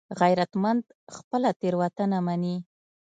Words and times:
غیرتمند 0.19 0.83
خپله 1.15 1.49
تېروتنه 1.59 2.17
مني 2.25 2.55